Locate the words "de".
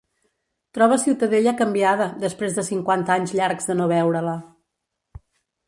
2.57-2.65, 3.73-3.79